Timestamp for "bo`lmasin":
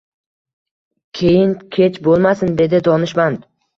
2.09-2.59